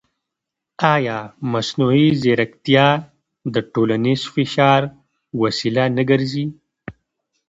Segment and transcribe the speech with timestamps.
[0.93, 1.17] ایا
[1.51, 2.87] مصنوعي ځیرکتیا
[3.53, 4.81] د ټولنیز فشار
[5.41, 6.45] وسیله نه ګرځي؟